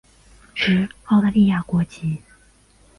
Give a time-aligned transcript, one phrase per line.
[0.55, 2.19] 持澳大利亚国籍。